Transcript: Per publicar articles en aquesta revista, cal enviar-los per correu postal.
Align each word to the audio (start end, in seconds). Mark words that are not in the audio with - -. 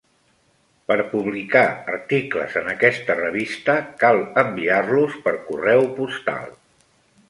Per 0.91 0.95
publicar 1.11 1.61
articles 1.97 2.57
en 2.63 2.73
aquesta 2.73 3.19
revista, 3.21 3.79
cal 4.03 4.25
enviar-los 4.47 5.23
per 5.29 5.39
correu 5.53 5.91
postal. 6.05 6.55